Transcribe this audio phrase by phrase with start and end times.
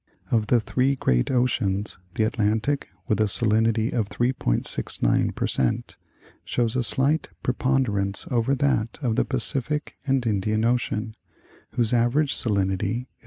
[0.31, 5.95] Of the three great oceans, the Atlantic, with a salinity of 3.69 per cent.,
[6.43, 11.13] shows a slight preponderance over that of the Pacific and Indian Ocean,
[11.75, 13.07] whose average salinity is 3.